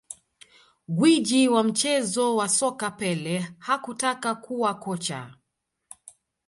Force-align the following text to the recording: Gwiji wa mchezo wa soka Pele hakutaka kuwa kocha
Gwiji 0.87 1.49
wa 1.49 1.63
mchezo 1.63 2.35
wa 2.35 2.49
soka 2.49 2.91
Pele 2.91 3.47
hakutaka 3.59 4.35
kuwa 4.35 4.73
kocha 4.73 5.33